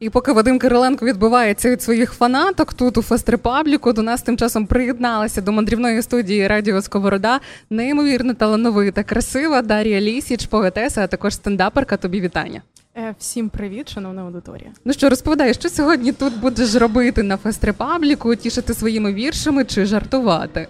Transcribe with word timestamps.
І 0.00 0.10
поки 0.10 0.32
Вадим 0.32 0.58
Кириленко 0.58 1.06
відбувається 1.06 1.70
від 1.70 1.82
своїх 1.82 2.12
фанаток 2.12 2.74
тут 2.74 2.98
у 2.98 3.00
Fest 3.00 3.26
Republic 3.26 3.79
у, 3.79 3.92
до 3.92 4.02
нас 4.02 4.22
тим 4.22 4.36
часом 4.36 4.66
приєдналася 4.66 5.40
до 5.40 5.52
мандрівної 5.52 6.02
студії 6.02 6.46
Радіо 6.46 6.82
Сковорода 6.82 7.40
неймовірно 7.70 8.34
талановита, 8.34 9.02
красива 9.02 9.62
Дар'я 9.62 10.00
Лісіч, 10.00 10.46
поетеса, 10.46 11.04
а 11.04 11.06
також 11.06 11.34
стендаперка. 11.34 11.96
Тобі 11.96 12.20
вітання. 12.20 12.62
Е, 12.98 13.14
всім 13.18 13.48
привіт, 13.48 13.88
шановна 13.88 14.22
аудиторія. 14.22 14.70
Ну 14.84 14.92
що 14.92 15.08
розповідай, 15.08 15.54
що 15.54 15.68
сьогодні 15.68 16.12
тут 16.12 16.40
будеш 16.40 16.74
робити 16.74 17.22
на 17.22 17.36
Fest 17.36 17.64
Republic 17.64 18.22
у, 18.22 18.36
тішити 18.36 18.74
своїми 18.74 19.12
віршами 19.12 19.64
чи 19.64 19.86
жартувати? 19.86 20.68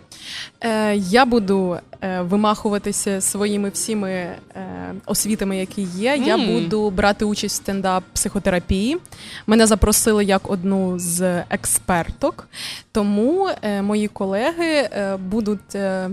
Е, 0.60 0.96
Я 0.96 1.24
буду 1.24 1.78
е, 2.00 2.20
вимахуватися 2.20 3.20
своїми 3.20 3.68
всіми 3.68 4.10
е, 4.10 4.38
освітами, 5.06 5.56
які 5.58 5.82
є. 5.82 6.16
Mm. 6.16 6.26
Я 6.26 6.36
буду 6.38 6.90
брати 6.90 7.24
участь 7.24 7.54
в 7.54 7.56
стендап 7.56 8.04
психотерапії. 8.12 8.96
Мене 9.46 9.66
запросили 9.66 10.24
як 10.24 10.50
одну 10.50 10.98
з 10.98 11.44
експерток, 11.50 12.48
тому 12.92 13.48
е, 13.62 13.82
мої 13.82 14.08
колеги 14.08 14.74
е, 14.74 15.16
будуть. 15.16 15.74
Е, 15.74 16.10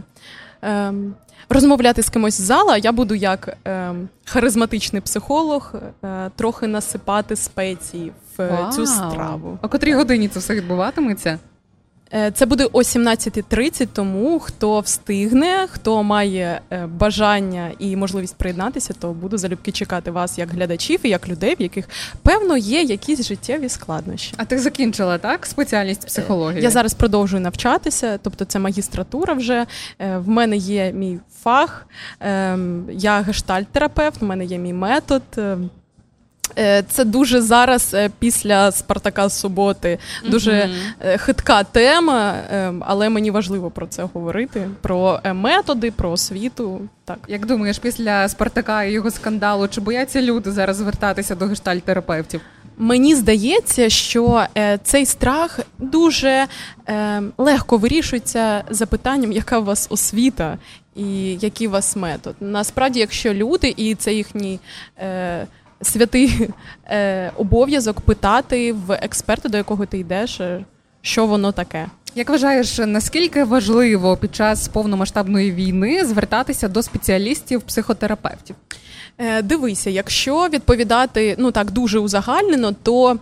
ем, 0.62 1.14
розмовляти 1.54 2.04
з 2.04 2.10
кимось 2.10 2.42
з 2.42 2.42
зала, 2.42 2.78
я 2.78 2.92
буду 2.92 3.16
як 3.16 3.58
е, 3.68 3.94
харизматичний 4.26 5.02
психолог 5.02 5.74
е, 6.04 6.32
трохи 6.36 6.68
насипати 6.68 7.36
спеції 7.36 8.12
в 8.38 8.48
Вау. 8.50 8.72
цю 8.72 8.86
страву. 8.86 9.58
А 9.62 9.68
котрій 9.68 9.94
годині 9.94 10.28
це 10.28 10.40
все 10.40 10.56
відбуватиметься? 10.56 11.40
Е, 12.16 12.32
це 12.32 12.46
буде 12.46 12.68
о 12.72 12.80
17.30, 12.80 13.88
тому 13.94 14.40
хто 14.40 14.80
встигне, 14.80 15.68
хто 15.72 16.04
має 16.04 16.62
е, 16.72 16.86
бажання 16.86 17.72
і 17.80 17.96
можливість 17.96 18.36
приєднатися, 18.36 18.94
то 19.00 19.12
буду 19.12 19.38
залюбки 19.38 19.72
чекати 19.72 20.12
вас 20.12 20.38
як 20.38 20.50
глядачів 20.50 21.00
і 21.04 21.10
як 21.10 21.30
людей, 21.30 21.56
в 21.60 21.62
яких 21.62 21.90
певно 22.22 22.58
є 22.58 22.82
якісь 22.82 23.28
життєві 23.28 23.70
складнощі. 23.70 24.34
А 24.38 24.46
ти 24.46 24.60
закінчила 24.60 25.18
так 25.18 25.46
спеціальність 25.46 26.06
психології? 26.06 26.64
Я 26.64 26.70
зараз 26.70 26.94
продовжую 26.94 27.42
навчатися, 27.42 28.20
тобто 28.24 28.46
це 28.46 28.60
магістратура. 28.60 29.34
Вже 29.34 29.66
е, 30.00 30.18
в 30.18 30.30
мене 30.30 30.58
є 30.58 30.92
мій 30.94 31.20
фах, 31.44 31.88
ем, 32.20 32.86
я 32.92 33.22
гештальт-терапевт, 33.22 34.22
в 34.22 34.24
мене 34.24 34.46
є 34.46 34.58
мій 34.58 34.74
метод. 34.74 35.22
Ем, 36.56 36.64
Е, 36.64 36.84
це 36.90 37.06
дуже 37.06 37.42
зараз 37.42 37.94
е, 37.94 38.10
після 38.20 38.72
Спартака 38.72 39.30
суботи 39.30 40.00
дуже 40.30 40.52
mm-hmm. 40.52 41.18
хитка 41.18 41.64
тема, 41.64 42.36
але 42.80 43.10
мені 43.10 43.32
важливо 43.32 43.72
про 43.72 43.88
це 43.88 44.04
говорити: 44.14 44.70
про 44.82 45.20
методи, 45.34 45.92
про 45.92 46.12
освіту. 46.12 46.82
Так, 47.06 47.18
як 47.28 47.46
думаєш, 47.46 47.80
після 47.80 48.30
Спартака 48.30 48.84
і 48.84 48.92
його 48.92 49.12
скандалу, 49.12 49.68
чи 49.68 49.82
бояться 49.82 50.22
люди 50.22 50.52
зараз 50.52 50.78
звертатися 50.78 51.36
до 51.36 51.46
гештальтерапевтів? 51.46 52.42
Мені 52.78 53.16
здається, 53.16 53.90
що 53.90 54.46
е, 54.58 54.80
цей 54.84 55.06
страх 55.06 55.60
дуже 55.78 56.48
е, 56.90 57.22
легко 57.38 57.78
вирішується 57.78 58.64
запитанням, 58.70 59.32
яка 59.32 59.60
у 59.60 59.64
вас 59.64 59.88
освіта 59.90 60.58
і 60.96 61.34
який 61.34 61.68
у 61.68 61.72
вас 61.72 61.96
метод. 61.96 62.36
Насправді, 62.40 63.00
якщо 63.00 63.34
люди, 63.34 63.74
і 63.78 63.96
це 63.96 64.14
їхній. 64.14 64.60
Е, 65.00 65.48
святий 65.84 66.50
е, 66.86 67.32
обов'язок 67.38 68.02
питати 68.02 68.74
в 68.74 68.94
експерта, 69.02 69.50
до 69.50 69.58
якого 69.58 69.86
ти 69.86 69.98
йдеш, 69.98 70.40
е, 70.40 70.66
що 71.02 71.26
воно 71.26 71.52
таке. 71.52 71.88
Як 72.16 72.30
вважаєш, 72.30 72.78
наскільки 72.78 73.44
важливо 73.44 74.18
під 74.18 74.36
час 74.36 74.68
повномасштабної 74.68 75.52
війни 75.52 76.06
звертатися 76.06 76.68
до 76.68 76.80
спеціалістів-психотерапевтів? 76.80 78.56
Е, 79.18 79.42
Дивися, 79.42 79.90
якщо 79.90 80.48
відповідати 80.48 81.36
ну 81.38 81.52
так 81.52 81.72
дуже 81.72 82.00
узагальнено, 82.00 82.76
то 82.84 83.18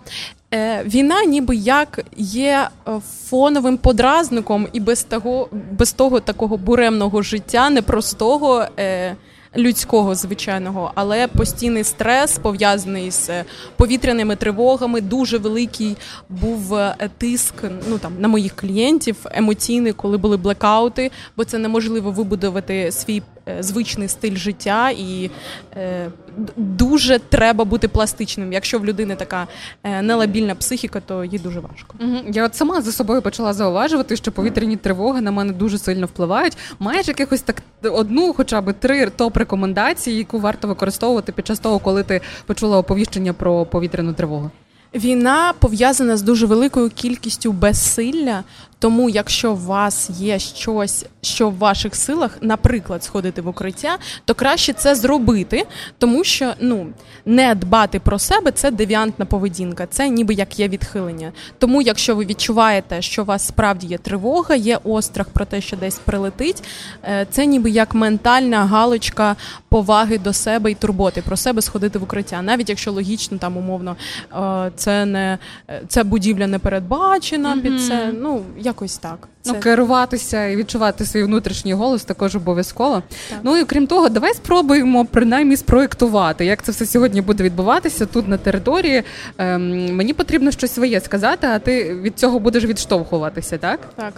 е, 0.53 0.83
війна 0.83 1.23
ніби 1.23 1.55
як 1.55 1.99
є 2.17 2.67
е, 2.87 2.91
фоновим 3.29 3.77
подразником 3.77 4.67
і 4.73 4.79
без 4.79 5.03
того, 5.03 5.49
без 5.71 5.93
того 5.93 6.19
такого 6.19 6.57
буремного 6.57 7.21
життя, 7.21 7.69
непростого. 7.69 8.65
Е, 8.79 9.15
людського 9.57 10.15
звичайного, 10.15 10.91
але 10.95 11.27
постійний 11.27 11.83
стрес 11.83 12.39
пов'язаний 12.39 13.11
з 13.11 13.29
повітряними 13.75 14.35
тривогами. 14.35 15.01
Дуже 15.01 15.37
великий 15.37 15.97
був 16.29 16.75
е, 16.75 17.09
тиск 17.17 17.53
ну 17.89 17.97
там 17.97 18.13
на 18.19 18.27
моїх 18.27 18.55
клієнтів 18.55 19.15
емоційний, 19.31 19.93
коли 19.93 20.17
були 20.17 20.37
блекаути, 20.37 21.11
бо 21.37 21.45
це 21.45 21.57
неможливо 21.57 22.11
вибудувати 22.11 22.91
свій 22.91 23.21
Е, 23.40 23.40
звичний 23.59 24.07
стиль 24.07 24.35
життя, 24.35 24.89
і 24.89 25.29
е, 25.77 26.09
дуже 26.55 27.19
треба 27.19 27.65
бути 27.65 27.87
пластичним. 27.87 28.53
Якщо 28.53 28.79
в 28.79 28.85
людини 28.85 29.15
така 29.15 29.47
е, 29.83 30.01
нелабільна 30.01 30.55
психіка, 30.55 30.99
то 30.99 31.23
їй 31.23 31.39
дуже 31.39 31.59
важко. 31.59 31.95
Я 32.27 32.45
от 32.45 32.55
сама 32.55 32.81
за 32.81 32.91
собою 32.91 33.21
почала 33.21 33.53
зауважувати, 33.53 34.15
що 34.15 34.31
повітряні 34.31 34.75
тривоги 34.77 35.21
на 35.21 35.31
мене 35.31 35.53
дуже 35.53 35.77
сильно 35.77 36.05
впливають. 36.05 36.57
Маєш 36.79 37.07
якихось 37.07 37.41
так 37.41 37.55
одну, 37.83 38.33
хоча 38.33 38.61
б 38.61 38.73
три 38.73 39.09
топ 39.09 39.37
рекомендації, 39.37 40.17
яку 40.17 40.39
варто 40.39 40.67
використовувати 40.67 41.31
під 41.31 41.47
час 41.47 41.59
того, 41.59 41.79
коли 41.79 42.03
ти 42.03 42.21
почула 42.45 42.77
оповіщення 42.77 43.33
про 43.33 43.65
повітряну 43.65 44.13
тривогу. 44.13 44.51
Війна 44.95 45.53
пов'язана 45.59 46.17
з 46.17 46.21
дуже 46.21 46.45
великою 46.45 46.89
кількістю 46.89 47.51
безсилля, 47.51 48.43
тому, 48.81 49.09
якщо 49.09 49.53
у 49.53 49.55
вас 49.55 50.09
є 50.09 50.39
щось, 50.39 51.05
що 51.21 51.49
в 51.49 51.57
ваших 51.57 51.95
силах, 51.95 52.37
наприклад, 52.41 53.03
сходити 53.03 53.41
в 53.41 53.47
укриття, 53.47 53.97
то 54.25 54.35
краще 54.35 54.73
це 54.73 54.95
зробити, 54.95 55.65
тому 55.97 56.23
що 56.23 56.53
ну 56.59 56.87
не 57.25 57.55
дбати 57.55 57.99
про 57.99 58.19
себе 58.19 58.51
це 58.51 58.71
девіантна 58.71 59.25
поведінка, 59.25 59.87
це 59.87 60.09
ніби 60.09 60.33
як 60.33 60.59
є 60.59 60.67
відхилення. 60.67 61.31
Тому, 61.57 61.81
якщо 61.81 62.15
ви 62.15 62.25
відчуваєте, 62.25 63.01
що 63.01 63.21
у 63.21 63.25
вас 63.25 63.47
справді 63.47 63.87
є 63.87 63.97
тривога, 63.97 64.55
є 64.55 64.79
острах 64.83 65.29
про 65.29 65.45
те, 65.45 65.61
що 65.61 65.77
десь 65.77 65.99
прилетить, 65.99 66.63
е, 67.03 67.27
це 67.31 67.45
ніби 67.45 67.69
як 67.69 67.93
ментальна 67.93 68.65
галочка 68.65 69.35
поваги 69.69 70.17
до 70.17 70.33
себе 70.33 70.71
і 70.71 70.75
турботи 70.75 71.21
про 71.21 71.37
себе 71.37 71.61
сходити 71.61 71.99
в 71.99 72.03
укриття, 72.03 72.41
навіть 72.41 72.69
якщо 72.69 72.91
логічно 72.91 73.37
там 73.37 73.57
умовно 73.57 73.95
е, 74.33 74.71
це 74.81 75.05
не 75.05 75.37
е, 75.69 75.81
це 75.87 76.03
будівля 76.03 76.47
не 76.47 76.59
передбачена 76.59 77.55
mm-hmm. 77.55 77.61
під 77.61 77.81
це. 77.81 78.13
Ну 78.13 78.43
якось 78.57 78.97
так. 78.97 79.27
Ну, 79.45 79.53
керуватися 79.53 80.47
і 80.47 80.55
відчувати 80.55 81.05
свій 81.05 81.23
внутрішній 81.23 81.73
голос 81.73 82.03
також 82.03 82.35
обов'язково. 82.35 83.03
Так. 83.29 83.39
Ну 83.43 83.57
і 83.57 83.65
крім 83.65 83.87
того, 83.87 84.09
давай 84.09 84.33
спробуємо 84.33 85.05
принаймні 85.05 85.57
спроєктувати, 85.57 86.45
як 86.45 86.63
це 86.63 86.71
все 86.71 86.85
сьогодні 86.85 87.21
буде 87.21 87.43
відбуватися 87.43 88.05
тут 88.05 88.27
на 88.27 88.37
території. 88.37 89.03
Ем, 89.37 89.95
Мені 89.95 90.13
потрібно 90.13 90.51
щось 90.51 90.73
своє 90.73 91.01
сказати, 91.01 91.47
а 91.47 91.59
ти 91.59 91.95
від 91.95 92.19
цього 92.19 92.39
будеш 92.39 92.65
відштовхуватися, 92.65 93.57
так? 93.57 93.79
Так. 93.95 94.13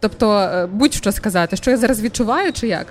Тобто, 0.00 0.38
е, 0.38 0.66
будь-що 0.66 1.12
сказати, 1.12 1.56
що 1.56 1.70
я 1.70 1.76
зараз 1.76 2.02
відчуваю, 2.02 2.52
чи 2.52 2.68
як? 2.68 2.86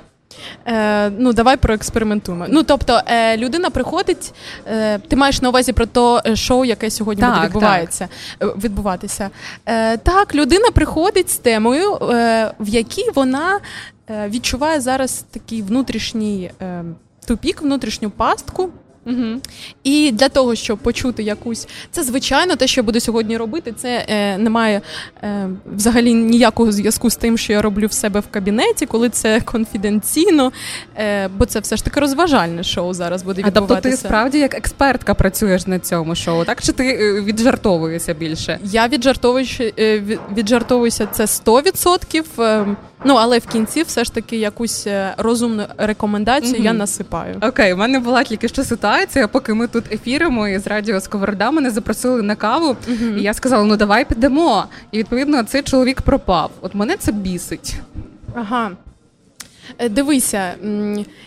Е, 0.67 1.09
Ну, 1.09 1.33
давай 1.33 1.57
проекспериментуємо. 1.57 2.45
Ну, 2.49 2.63
тобто, 2.63 3.01
е, 3.07 3.37
людина 3.37 3.69
приходить, 3.69 4.33
е, 4.67 4.99
ти 4.99 5.15
маєш 5.15 5.41
на 5.41 5.49
увазі 5.49 5.73
про 5.73 5.85
то 5.85 6.21
е, 6.25 6.35
шоу, 6.35 6.65
яке 6.65 6.89
сьогодні 6.89 7.21
так, 7.21 7.33
буде 7.33 7.45
відбувається, 7.47 8.07
так. 8.37 8.49
Е, 8.49 8.53
відбуватися. 8.63 9.29
Е, 9.65 9.97
Так, 9.97 10.35
людина 10.35 10.71
приходить 10.73 11.29
з 11.29 11.37
темою, 11.37 11.97
в 12.59 12.67
якій 12.67 13.09
вона 13.15 13.59
відчуває 14.09 14.81
зараз 14.81 15.25
такий 15.31 15.61
внутрішній 15.61 16.51
тупік, 17.27 17.61
внутрішню 17.61 18.09
пастку. 18.09 18.69
Угу. 19.05 19.41
І 19.83 20.11
для 20.11 20.29
того, 20.29 20.55
щоб 20.55 20.77
почути 20.77 21.23
якусь, 21.23 21.67
це 21.91 22.03
звичайно, 22.03 22.55
те, 22.55 22.67
що 22.67 22.81
я 22.81 22.85
буду 22.85 22.99
сьогодні 22.99 23.37
робити, 23.37 23.73
це 23.77 24.05
е, 24.07 24.37
не 24.37 24.49
має 24.49 24.81
е, 25.23 25.49
взагалі 25.75 26.13
ніякого 26.13 26.71
зв'язку 26.71 27.09
з 27.09 27.15
тим, 27.15 27.37
що 27.37 27.53
я 27.53 27.61
роблю 27.61 27.87
в 27.87 27.93
себе 27.93 28.19
в 28.19 28.27
кабінеті, 28.31 28.85
коли 28.85 29.09
це 29.09 29.41
конфіденційно, 29.45 30.51
е, 30.97 31.27
бо 31.27 31.45
це 31.45 31.59
все 31.59 31.75
ж 31.75 31.83
таки 31.85 31.99
розважальне 31.99 32.63
шоу 32.63 32.93
зараз 32.93 33.23
буде 33.23 33.41
відбуватися. 33.41 33.73
А 33.73 33.81
тобто 33.81 33.89
ти 33.89 33.97
справді 33.97 34.39
як 34.39 34.55
експертка 34.55 35.13
працюєш 35.13 35.67
на 35.67 35.79
цьому 35.79 36.15
шоу, 36.15 36.45
так 36.45 36.61
чи 36.61 36.71
ти 36.71 36.87
е, 36.87 37.21
віджартовуєшся 37.21 38.13
більше? 38.13 38.59
Я 38.63 38.87
віджартовуюся, 38.87 39.71
е, 39.79 40.03
віджартовуюся 40.35 41.05
це 41.05 41.25
100%. 41.25 42.75
Ну, 43.05 43.15
але 43.15 43.39
в 43.39 43.47
кінці 43.47 43.83
все 43.83 44.03
ж 44.03 44.13
таки 44.13 44.37
якусь 44.37 44.87
е, 44.87 45.13
розумну 45.17 45.63
рекомендацію 45.77 46.53
mm-hmm. 46.53 46.65
я 46.65 46.73
насипаю. 46.73 47.35
Окей, 47.41 47.73
у 47.73 47.77
мене 47.77 47.99
була 47.99 48.23
тільки 48.23 48.47
що 48.47 48.63
ситуація, 48.63 49.27
поки 49.27 49.53
ми 49.53 49.67
тут 49.67 49.91
ефіримо 49.91 50.47
і 50.47 50.59
з 50.59 50.67
радіо 50.67 51.01
Сковорода 51.01 51.51
мене 51.51 51.71
запросили 51.71 52.21
на 52.21 52.35
каву, 52.35 52.75
mm-hmm. 52.89 53.17
і 53.17 53.21
я 53.21 53.33
сказала: 53.33 53.63
ну 53.63 53.77
давай 53.77 54.05
підемо. 54.05 54.65
І 54.91 54.97
відповідно 54.97 55.43
цей 55.43 55.61
чоловік 55.61 56.01
пропав. 56.01 56.51
От 56.61 56.75
мене 56.75 56.97
це 56.97 57.11
бісить. 57.11 57.75
Ага. 58.35 58.71
Е, 59.77 59.89
дивися, 59.89 60.53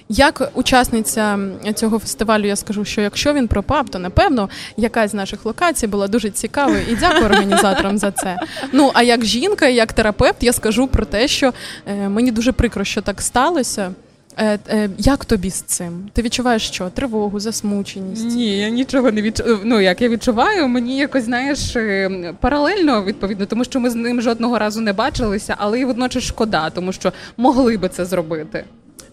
як 0.09 0.51
учасниця 0.55 1.39
цього 1.75 1.99
фестивалю, 1.99 2.47
я 2.47 2.57
скажу, 2.57 2.85
що 2.85 3.01
якщо 3.01 3.33
він 3.33 3.49
пропав, 3.49 3.89
то 3.89 3.99
напевно 3.99 4.49
якась 4.77 5.11
з 5.11 5.15
наших 5.15 5.45
локацій 5.47 5.87
була 5.87 6.09
дуже 6.09 6.31
цікавою 6.31 6.83
і 6.91 6.97
дякую 6.97 7.25
організаторам 7.25 7.99
за 7.99 8.11
це. 8.11 8.37
Ну 8.73 8.91
а 8.95 9.03
як 9.03 9.25
жінка, 9.25 9.67
як 9.67 9.93
терапевт, 9.93 10.43
я 10.43 10.53
скажу 10.53 10.87
про 10.87 11.05
те, 11.05 11.29
що 11.29 11.53
е, 11.87 12.09
мені 12.09 12.31
дуже 12.31 12.53
прикро, 12.53 12.85
що 12.85 13.03
так 13.03 13.23
сталося. 13.23 13.93
Е, 14.39 14.59
е, 14.69 14.91
Як 14.99 15.25
тобі 15.25 15.51
з 15.51 15.63
цим? 15.63 16.11
Ти 16.13 16.23
відчуваєш 16.23 16.67
що? 16.69 16.91
Тривогу, 16.91 17.41
засмученість? 17.41 18.25
Ні, 18.25 18.59
я 18.59 18.69
нічого 18.69 19.11
не 19.13 19.23
відчуваю. 19.23 19.59
Ну 19.65 19.81
як 19.81 20.01
я 20.03 20.09
відчуваю, 20.09 20.69
мені 20.69 20.97
якось 20.99 21.25
знаєш 21.25 21.77
е, 21.77 22.35
паралельно 22.41 23.05
відповідно, 23.05 23.47
тому 23.47 23.65
що 23.65 23.81
ми 23.81 23.91
з 23.91 23.95
ним 23.95 24.23
жодного 24.23 24.59
разу 24.59 24.81
не 24.81 24.93
бачилися, 24.93 25.55
але 25.59 25.81
і 25.81 25.85
водночас 25.85 26.23
шкода, 26.25 26.71
тому 26.71 26.93
що 26.93 27.13
могли 27.37 27.77
би 27.77 27.89
це 27.89 28.05
зробити. 28.05 28.65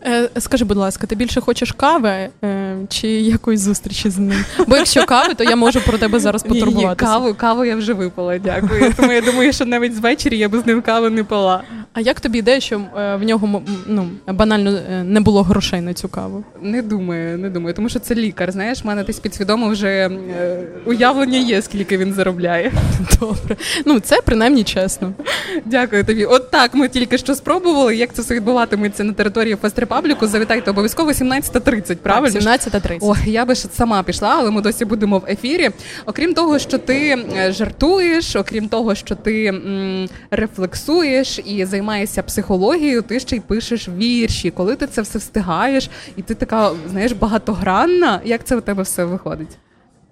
Е, 0.06 0.30
скажи, 0.40 0.66
будь 0.66 0.78
ласка, 0.78 1.08
ти 1.08 1.16
більше 1.16 1.42
хочеш 1.42 1.72
кави 1.72 2.30
е, 2.44 2.78
чи 2.90 3.08
якоїсь 3.08 3.62
зустрічі 3.62 4.10
з 4.10 4.18
ним? 4.18 4.46
Бо 4.68 4.76
якщо 4.76 5.06
кави, 5.06 5.34
то 5.34 5.44
я 5.44 5.56
можу 5.56 5.82
про 5.82 5.98
тебе 5.98 6.20
зараз 6.20 6.44
потурбуватися. 6.44 6.82
Ні, 6.82 6.90
ні, 6.90 6.96
Каву 6.96 7.34
каву 7.34 7.66
я 7.66 7.76
вже 7.76 7.94
випила, 7.94 8.38
дякую. 8.38 8.94
Тому 8.98 9.12
я 9.12 9.22
думаю, 9.22 9.54
що 9.54 9.66
навіть 9.66 9.96
звечері 9.96 10.38
я 10.38 10.50
б 10.50 10.58
з 10.58 10.66
ним 10.66 10.82
каву 10.82 11.10
не 11.10 11.24
пила. 11.24 11.64
А 11.94 12.02
як 12.02 12.20
тобі 12.20 12.40
ідея, 12.40 12.60
що 12.60 12.82
е, 12.98 13.16
в 13.16 13.24
нього 13.24 13.62
ну, 13.88 14.10
банально 14.28 14.80
не 15.04 15.20
було 15.20 15.44
грошей 15.44 15.82
на 15.82 15.94
цю 15.94 16.08
каву? 16.08 16.44
Не 16.62 16.82
думаю, 16.82 17.38
не 17.38 17.50
думаю, 17.50 17.74
тому 17.76 17.90
що 17.90 18.00
це 18.00 18.16
лікар. 18.16 18.52
Знаєш, 18.52 18.84
в 18.84 18.88
мене 18.88 19.04
десь 19.04 19.20
підсвідомо 19.20 19.70
вже 19.70 20.10
уявлення 20.86 21.38
є, 21.38 21.62
скільки 21.62 21.98
він 21.98 22.14
заробляє. 22.14 22.72
Добре. 23.20 23.56
Ну 23.86 24.00
це 24.00 24.22
принаймні 24.26 24.64
чесно. 24.64 25.14
Дякую 25.66 26.04
тобі. 26.04 26.26
От 26.26 26.52
так 26.52 26.74
ми 26.74 26.88
тільки 26.88 27.18
що 27.18 27.36
спробували. 27.36 27.96
Як 27.96 28.14
це 28.14 28.22
все 28.22 28.36
відбуватиметься 28.36 29.04
на 29.04 29.14
території 29.14 29.56
Фестрепа? 29.56 29.93
Пабліку. 29.94 30.28
Завітайте 30.28 30.72
обов'язково 30.72 31.12
17.30, 31.12 31.96
правильно? 31.96 32.40
17.30. 32.40 32.98
О, 33.02 33.16
я 33.26 33.46
би 33.46 33.56
сама 33.56 34.04
пішла, 34.04 34.36
але 34.38 34.52
ми 34.52 34.62
досі 34.62 34.86
будемо 34.86 35.20
в 35.20 35.26
ефірі. 35.30 35.70
Окрім 36.06 36.34
того, 36.34 36.60
що 36.60 36.78
ти 36.78 37.26
е, 37.38 37.52
жартуєш, 37.52 38.36
окрім 38.36 38.68
того, 38.68 38.96
що 38.96 39.16
ти 39.16 39.46
м, 39.46 40.10
рефлексуєш 40.32 41.40
і 41.46 41.66
займаєшся 41.66 42.24
психологією, 42.24 43.02
ти 43.02 43.20
ще 43.20 43.36
й 43.36 43.40
пишеш 43.40 43.90
вірші. 43.90 44.52
Коли 44.52 44.76
ти 44.76 44.88
це 44.88 45.02
все 45.02 45.20
встигаєш, 45.20 45.90
і 46.16 46.22
ти 46.22 46.36
така, 46.36 46.72
знаєш, 46.92 47.12
багатогранна. 47.12 48.22
Як 48.26 48.44
це 48.44 48.56
у 48.56 48.62
тебе 48.62 48.84
все 48.84 49.06
виходить? 49.06 49.58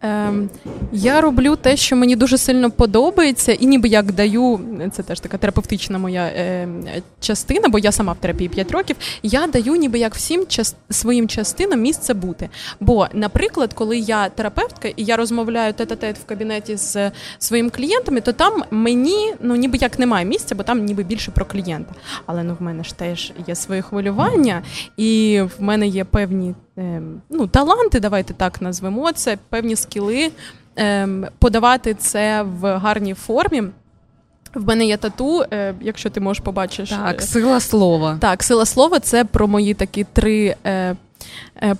Ем, 0.01 0.49
Я 0.91 1.21
роблю 1.21 1.55
те, 1.55 1.77
що 1.77 1.95
мені 1.95 2.15
дуже 2.15 2.37
сильно 2.37 2.71
подобається, 2.71 3.51
і 3.51 3.65
ніби 3.65 3.89
як 3.89 4.11
даю, 4.11 4.59
це 4.93 5.03
теж 5.03 5.19
така 5.19 5.37
терапевтична 5.37 5.97
моя 5.97 6.23
е, 6.25 6.67
частина, 7.19 7.69
бо 7.69 7.79
я 7.79 7.91
сама 7.91 8.13
в 8.13 8.17
терапії 8.17 8.49
5 8.49 8.71
років. 8.71 8.95
Я 9.23 9.47
даю 9.47 9.75
ніби 9.75 9.99
як 9.99 10.15
всім 10.15 10.45
час, 10.47 10.75
своїм 10.89 11.27
частинам 11.27 11.81
місце 11.81 12.13
бути. 12.13 12.49
Бо, 12.79 13.07
наприклад, 13.13 13.73
коли 13.73 13.97
я 13.97 14.29
терапевтка 14.29 14.87
і 14.87 15.03
я 15.03 15.17
розмовляю 15.17 15.73
тет-а-тет 15.73 16.17
в 16.17 16.25
кабінеті 16.25 16.75
з 16.75 17.11
своїми 17.39 17.69
клієнтами, 17.69 18.21
то 18.21 18.33
там 18.33 18.63
мені 18.71 19.33
ну 19.41 19.55
ніби 19.55 19.77
як 19.77 19.99
немає 19.99 20.25
місця, 20.25 20.55
бо 20.55 20.63
там 20.63 20.85
ніби 20.85 21.03
більше 21.03 21.31
про 21.31 21.45
клієнта. 21.45 21.93
Але 22.25 22.43
ну 22.43 22.57
в 22.59 22.63
мене 22.63 22.83
ж 22.83 22.97
теж 22.97 23.33
є 23.47 23.55
своє 23.55 23.81
хвилювання, 23.81 24.61
і 24.97 25.41
в 25.57 25.63
мене 25.63 25.87
є 25.87 26.03
певні. 26.05 26.55
Ем, 26.77 27.21
ну, 27.29 27.47
таланти, 27.47 27.99
давайте 27.99 28.33
так 28.33 28.61
назвемо 28.61 29.11
це, 29.11 29.37
певні 29.49 29.75
скіли, 29.91 30.31
ем, 30.75 31.27
подавати 31.39 31.93
це 31.93 32.43
в 32.43 32.77
гарній 32.77 33.13
формі. 33.13 33.63
В 34.53 34.67
мене 34.67 34.85
є 34.85 34.97
тату, 34.97 35.43
е, 35.53 35.73
якщо 35.81 36.09
ти 36.09 36.19
можеш 36.19 36.43
побачиш. 36.43 36.89
Так, 36.89 37.21
сила 37.21 37.59
слова. 37.59 38.17
Так, 38.21 38.43
сила 38.43 38.65
слова 38.65 38.99
це 38.99 39.25
про 39.25 39.47
мої 39.47 39.73
такі 39.73 40.03
три 40.03 40.55
е, 40.65 40.71
Е, 40.71 40.95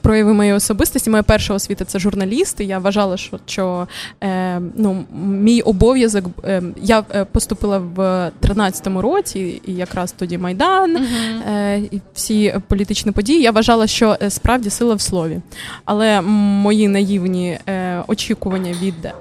прояви 0.01 0.33
моєї 0.33 0.55
особистості. 0.55 1.09
Моя 1.09 1.23
перша 1.23 1.53
освіта 1.53 1.85
це 1.85 1.99
журналіст. 1.99 2.61
і 2.61 2.65
Я 2.65 2.79
вважала, 2.79 3.17
що 3.17 3.39
що 3.45 3.88
е, 4.23 4.61
ну, 4.75 5.03
мій 5.25 5.61
обов'язок. 5.61 6.25
Е, 6.43 6.63
я 6.81 7.03
е, 7.15 7.25
поступила 7.25 7.77
в 7.77 7.99
13-му 8.41 9.01
році, 9.01 9.61
і 9.65 9.73
якраз 9.73 10.11
тоді 10.11 10.38
Майдан 10.38 10.97
uh-huh. 10.97 11.88
і 11.91 12.01
всі 12.13 12.55
політичні 12.67 13.11
події. 13.11 13.41
Я 13.41 13.51
вважала, 13.51 13.88
що 13.88 14.17
справді 14.29 14.69
сила 14.69 14.95
в 14.95 15.01
слові. 15.01 15.39
Але 15.85 16.21
мої 16.21 16.88
наївні 16.88 17.59
очікування 18.07 18.73
від 18.81 19.13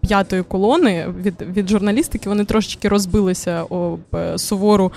п'ятої 0.00 0.42
колони 0.42 1.06
від 1.22 1.42
від 1.56 1.68
журналістики 1.68 2.28
вони 2.28 2.44
трошечки 2.44 2.88
розбилися 2.88 3.62
об 3.62 4.00
сувору 4.36 4.92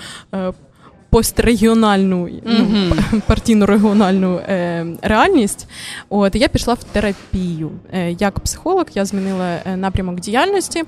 пострегіональну 1.16 2.28
ну, 2.44 2.92
партійно-регіональну 3.28 4.38
е, 4.38 4.86
реальність. 5.02 5.68
От 6.08 6.34
я 6.34 6.48
пішла 6.48 6.74
в 6.74 6.84
терапію. 6.84 7.70
Е, 7.92 8.12
як 8.12 8.40
психолог, 8.40 8.84
я 8.94 9.04
змінила 9.04 9.58
е, 9.64 9.76
напрямок 9.76 10.20
діяльності. 10.20 10.84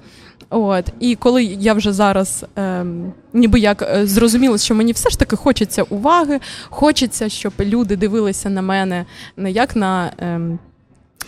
От, 0.50 0.84
І 1.00 1.16
коли 1.16 1.44
я 1.44 1.74
вже 1.74 1.92
зараз 1.92 2.44
е, 2.58 2.86
ніби 3.32 3.60
як 3.60 3.82
е, 3.82 4.06
зрозуміла, 4.06 4.58
що 4.58 4.74
мені 4.74 4.92
все 4.92 5.10
ж 5.10 5.18
таки 5.18 5.36
хочеться 5.36 5.82
уваги, 5.82 6.40
хочеться, 6.64 7.28
щоб 7.28 7.52
люди 7.60 7.96
дивилися 7.96 8.50
на 8.50 8.62
мене 8.62 9.06
не 9.36 9.50
як 9.50 9.76
на. 9.76 10.12
Е, 10.20 10.58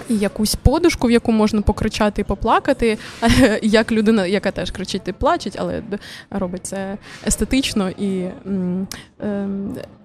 і 0.09 0.19
якусь 0.19 0.55
подушку, 0.55 1.07
в 1.07 1.11
яку 1.11 1.33
можна 1.33 1.63
покричати 1.63 2.21
і 2.21 2.25
поплакати, 2.25 2.99
як 3.63 3.93
людина, 3.93 4.27
яка 4.27 4.51
теж 4.51 4.71
кричить 4.71 5.09
і 5.09 5.13
плачеть, 5.13 5.57
але 5.59 5.83
робить 6.31 6.67
це 6.67 6.97
естетично 7.27 7.91
і 7.91 8.25
ем, 8.47 8.87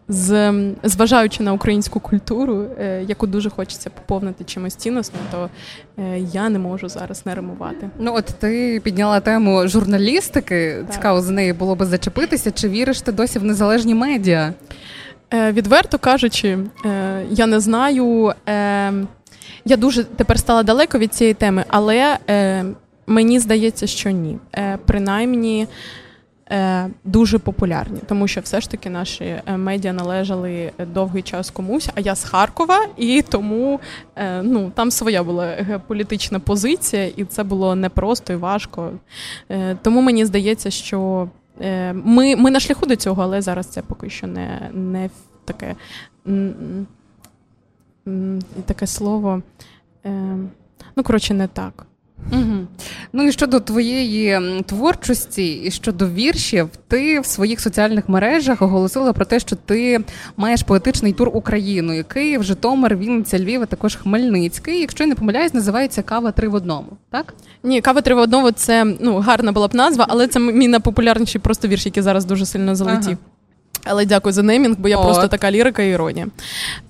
з, 0.08 0.54
зважаючи 0.84 1.44
на 1.44 1.54
українську 1.54 2.00
культуру, 2.00 2.66
е, 2.80 3.04
яку 3.08 3.28
дуже 3.28 3.50
хочеться 3.50 3.90
поповнити 3.90 4.44
чимось 4.44 4.76
цінносним, 4.76 5.22
то 5.32 5.50
е, 5.98 6.20
я 6.20 6.50
не 6.50 6.60
можу 6.60 6.90
зараз 6.90 7.26
не 7.26 7.36
римувати. 7.36 7.90
Ну 8.00 8.16
от 8.16 8.26
ти 8.26 8.82
підняла 8.84 9.20
тему 9.20 9.68
журналістики. 9.68 10.78
Так. 10.82 10.94
Цікаво 10.94 11.22
з 11.22 11.30
неї 11.30 11.54
було 11.54 11.76
би 11.76 11.86
зачепитися. 11.86 12.52
Чи 12.52 12.70
віриш 12.70 13.02
ти 13.02 13.12
досі 13.12 13.40
в 13.40 13.44
незалежні 13.44 13.96
медіа? 13.96 14.54
Е, 15.34 15.52
відверто 15.52 16.00
кажучи, 16.00 16.58
я 17.30 17.46
не 17.48 17.60
знаю. 17.60 18.34
Я 19.66 19.78
дуже 19.78 20.04
тепер 20.04 20.40
стала 20.40 20.64
далеко 20.64 21.00
від 21.00 21.14
цієї 21.14 21.34
теми, 21.34 21.64
але 21.68 22.18
е, 22.30 22.66
мені 23.08 23.40
здається, 23.40 23.88
що 23.88 24.10
ні. 24.10 24.38
Е, 24.56 24.80
Принаймні 24.86 25.68
е, 26.52 26.88
дуже 27.04 27.40
популярні, 27.40 28.00
тому 28.08 28.28
що 28.28 28.42
все 28.42 28.62
ж 28.62 28.70
таки 28.70 28.90
наші 28.90 29.24
е, 29.24 29.58
медіа 29.58 29.94
належали 29.94 30.72
довгий 30.94 31.22
час 31.22 31.50
комусь. 31.50 31.90
А 31.96 32.00
я 32.00 32.16
з 32.16 32.24
Харкова, 32.24 32.88
і 32.98 33.22
тому 33.22 33.80
е, 34.16 34.42
ну 34.44 34.72
там 34.76 34.92
своя 34.92 35.24
була 35.24 35.58
політична 35.88 36.40
позиція, 36.40 37.06
і 37.16 37.26
це 37.26 37.44
було 37.44 37.76
непросто 37.76 38.34
і 38.34 38.36
важко. 38.36 38.92
Е, 39.50 39.78
Тому 39.82 40.02
мені 40.02 40.26
здається, 40.26 40.72
що 40.72 41.30
е, 41.62 41.94
ми 41.94 42.36
ми 42.36 42.52
на 42.52 42.60
шляху 42.60 42.86
до 42.86 42.96
цього, 42.96 43.24
але 43.24 43.42
зараз 43.42 43.68
це 43.68 43.82
поки 43.82 44.10
що 44.10 44.28
не, 44.28 44.70
не 44.74 45.10
таке 45.46 45.76
таке 48.66 48.88
слово. 48.88 49.42
Е, 50.06 50.38
ну, 50.96 51.04
коротше, 51.04 51.34
не 51.34 51.48
так. 51.48 51.86
Угу. 52.32 52.68
Ну 53.14 53.24
і 53.24 53.32
щодо 53.32 53.60
твоєї 53.60 54.40
творчості, 54.66 55.54
і 55.54 55.72
щодо 55.72 56.08
віршів, 56.08 56.70
ти 56.88 57.20
в 57.20 57.26
своїх 57.26 57.62
соціальних 57.62 58.10
мережах 58.10 58.62
оголосила 58.62 59.14
про 59.14 59.26
те, 59.26 59.40
що 59.40 59.56
ти 59.56 60.00
маєш 60.38 60.64
поетичний 60.64 61.14
тур 61.14 61.30
Україною, 61.34 62.04
Київ, 62.04 62.44
Житомир, 62.44 62.98
Вінниця, 62.98 63.40
Львів, 63.40 63.62
а 63.62 63.66
також 63.66 63.96
Хмельницький. 63.96 64.80
Якщо 64.80 65.04
я 65.04 65.08
не 65.08 65.16
помиляюсь, 65.16 65.54
називається 65.54 66.02
Кава 66.02 66.32
три 66.32 66.48
в 66.48 66.54
одному. 66.54 66.88
Так 67.10 67.34
ні, 67.64 67.82
кава 67.82 68.02
три 68.02 68.16
в 68.16 68.20
одному 68.20 68.52
це 68.52 68.86
ну 69.00 69.18
гарна 69.18 69.52
була 69.52 69.68
б 69.68 69.76
назва, 69.76 70.06
але 70.10 70.28
це 70.28 70.40
мій 70.40 70.68
найпопулярніший 70.68 71.42
просто 71.42 71.68
вірш, 71.68 71.86
який 71.86 72.04
зараз 72.04 72.26
дуже 72.26 72.46
сильно 72.46 72.76
залетів. 72.76 73.08
Ага. 73.08 73.35
Але 73.86 74.06
дякую 74.06 74.34
за 74.34 74.44
неймінг, 74.44 74.76
бо 74.80 74.88
я 74.88 74.98
от. 74.98 75.04
просто 75.04 75.28
така 75.28 75.52
лірика 75.52 75.84
і 75.84 75.90
іронія. 75.90 76.28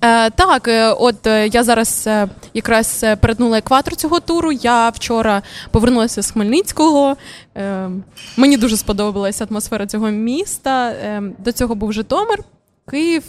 Е, 0.00 0.30
Так, 0.30 0.68
е, 0.68 0.90
от 0.92 1.26
е, 1.26 1.48
я 1.48 1.64
зараз 1.64 2.04
е, 2.06 2.28
якраз 2.54 3.04
перетнула 3.20 3.58
екватор 3.58 3.96
цього 3.96 4.20
туру. 4.20 4.52
Я 4.52 4.88
вчора 4.88 5.42
повернулася 5.70 6.22
з 6.22 6.30
Хмельницького. 6.30 7.16
Е, 7.56 7.88
Мені 8.36 8.56
дуже 8.56 8.76
сподобалася 8.76 9.46
атмосфера 9.50 9.86
цього 9.86 10.10
міста. 10.10 10.88
Е, 10.90 11.22
До 11.38 11.52
цього 11.52 11.74
був 11.74 11.92
Житомир, 11.92 12.38
Київ. 12.90 13.22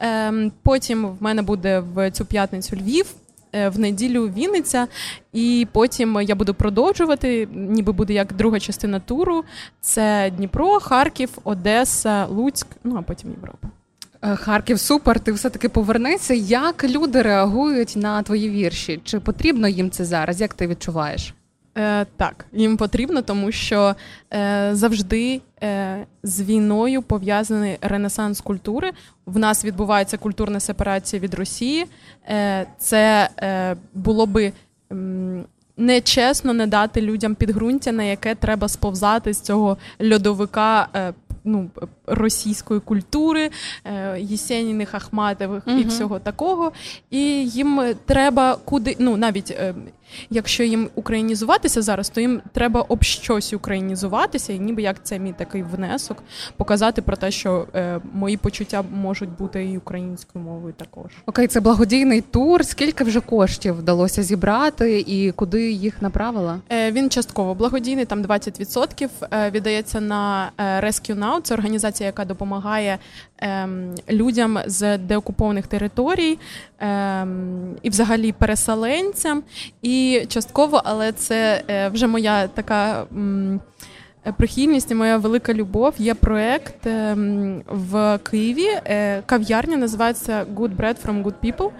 Е, 0.00 0.32
Потім 0.62 1.06
в 1.06 1.16
мене 1.22 1.42
буде 1.42 1.82
в 1.94 2.10
цю 2.10 2.24
п'ятницю 2.24 2.76
Львів. 2.76 3.06
Е, 3.54 3.68
в 3.68 3.78
неділю 3.78 4.24
Вінниця, 4.36 4.86
і 5.32 5.66
потім 5.72 6.18
я 6.22 6.34
буду 6.34 6.54
продовжувати. 6.54 7.48
Ніби 7.52 7.92
буде 7.92 8.12
як 8.12 8.32
друга 8.32 8.60
частина 8.60 9.00
туру. 9.00 9.44
Це 9.80 10.32
Дніпро, 10.36 10.80
Харків, 10.80 11.38
Одеса, 11.44 12.26
Луцьк, 12.26 12.66
ну 12.84 12.96
а 12.98 13.02
потім 13.02 13.30
Європа. 13.30 13.68
Е, 14.22 14.36
Харків, 14.36 14.80
супер. 14.80 15.20
Ти 15.20 15.32
все 15.32 15.50
таки 15.50 15.68
повернися. 15.68 16.34
Як 16.34 16.84
люди 16.84 17.22
реагують 17.22 17.96
на 17.96 18.22
твої 18.22 18.50
вірші? 18.50 19.00
Чи 19.04 19.20
потрібно 19.20 19.68
їм 19.68 19.90
це 19.90 20.04
зараз? 20.04 20.40
Як 20.40 20.54
ти 20.54 20.66
відчуваєш? 20.66 21.34
Е, 21.78 22.06
Так, 22.16 22.46
їм 22.52 22.76
потрібно, 22.76 23.22
тому 23.22 23.52
що 23.52 23.94
е, 24.34 24.70
завжди 24.72 25.40
е, 25.62 26.06
з 26.22 26.42
війною 26.42 27.02
пов'язаний 27.02 27.78
ренесанс 27.80 28.40
культури. 28.40 28.92
В 29.26 29.38
нас 29.38 29.64
відбувається 29.64 30.18
культурна 30.18 30.60
сепарація 30.60 31.22
від 31.22 31.34
Росії. 31.34 31.86
Е, 32.28 32.66
Це 32.78 33.28
е, 33.42 33.76
було 33.94 34.26
би. 34.26 34.52
Нечесно 35.76 36.52
не 36.52 36.66
дати 36.66 37.00
людям 37.00 37.34
підґрунтя, 37.34 37.92
на 37.92 38.02
яке 38.02 38.34
треба 38.34 38.68
сповзати 38.68 39.32
з 39.32 39.40
цього 39.40 39.76
льодовика 40.12 40.88
е, 40.94 41.12
ну, 41.44 41.70
російської 42.06 42.80
культури, 42.80 43.50
Єсеніних, 44.18 44.94
Ахматових 44.94 45.62
угу. 45.66 45.78
і 45.78 45.84
всього 45.84 46.18
такого. 46.18 46.72
І 47.10 47.20
їм 47.48 47.94
треба 48.04 48.56
куди, 48.64 48.96
ну 48.98 49.16
навіть 49.16 49.56
якщо 50.30 50.62
їм 50.62 50.88
українізуватися 50.94 51.82
зараз, 51.82 52.08
то 52.08 52.20
їм 52.20 52.42
треба 52.52 52.80
об 52.80 53.02
щось 53.02 53.52
українізуватися, 53.52 54.52
і 54.52 54.58
ніби 54.58 54.82
як 54.82 55.04
це 55.04 55.18
мій 55.18 55.32
такий 55.32 55.62
внесок, 55.62 56.22
показати 56.56 57.02
про 57.02 57.16
те, 57.16 57.30
що 57.30 57.66
е, 57.74 58.00
мої 58.12 58.36
почуття 58.36 58.84
можуть 58.92 59.30
бути 59.30 59.64
і 59.64 59.76
українською 59.76 60.44
мовою 60.44 60.74
також. 60.76 61.12
Окей, 61.26 61.46
це 61.46 61.60
благодійний 61.60 62.20
тур. 62.20 62.64
Скільки 62.64 63.04
вже 63.04 63.20
коштів 63.20 63.74
вдалося 63.74 64.22
зібрати, 64.22 65.00
і 65.00 65.32
куди 65.32 65.72
їх 65.72 66.02
направила? 66.02 66.60
Е, 66.72 66.92
Він 66.92 67.10
частково 67.10 67.54
благодійний, 67.54 68.04
там 68.04 68.22
20% 68.22 69.08
е, 69.32 69.50
віддається 69.50 70.00
на 70.00 70.50
е, 70.58 70.80
Rescue 70.80 71.18
Now. 71.18 71.40
Це 71.42 71.54
організація, 71.54 72.06
яка 72.06 72.24
допомагає 72.24 72.98
ем, 73.38 73.94
людям 74.10 74.58
з 74.66 74.98
деокупованих 74.98 75.66
територій 75.66 76.38
ем, 76.78 77.76
і, 77.82 77.90
взагалі, 77.90 78.32
переселенцям. 78.32 79.42
І 79.82 80.01
частково, 80.28 80.82
але 80.84 81.12
це 81.12 81.62
е, 81.68 81.88
вже 81.88 82.06
моя 82.06 82.48
така. 82.48 83.06
М, 83.12 83.60
Прихильність 84.36 84.90
і 84.90 84.94
моя 84.94 85.16
велика 85.16 85.54
любов. 85.54 85.94
Є 85.98 86.14
проект 86.14 86.86
ем, 86.86 87.62
в 87.68 88.18
Києві. 88.18 88.66
Е, 88.66 89.22
кав'ярня 89.26 89.76
називається 89.76 90.46
Good 90.54 90.76
Bread 90.76 91.06
from 91.06 91.22
Good 91.24 91.34
People. 91.44 91.70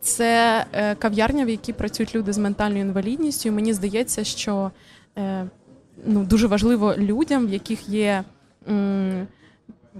Це 0.00 0.64
е, 0.72 0.94
кав'ярня, 0.94 1.44
в 1.44 1.48
якій 1.48 1.72
працюють 1.72 2.14
люди 2.14 2.32
з 2.32 2.38
ментальною 2.38 2.80
інвалідністю. 2.80 3.48
І 3.48 3.52
Мені 3.52 3.72
здається, 3.72 4.24
що 4.24 4.70
ну, 6.06 6.24
дуже 6.24 6.46
важливо 6.46 6.94
людям, 6.98 7.46
в 7.46 7.50
яких 7.50 7.88
є 7.88 8.24